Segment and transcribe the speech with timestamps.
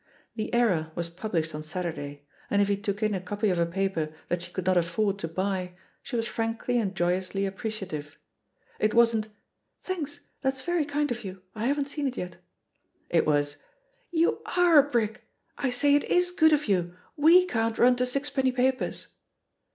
[0.35, 3.67] The Era was published on Saturday, and if he took in a copy of a
[3.67, 8.17] paper iJiat she could not aff^ord to buy she was frankly and joyously appreciative.
[8.79, 9.27] It wasn't,
[9.83, 12.37] "Thanks, that's very kind of you, I haven't seen it yet;"
[13.11, 13.57] it was,
[14.09, 15.27] "You are a brick!
[15.59, 19.05] I say, it is good of youl xve can't nm to sixpenny papers."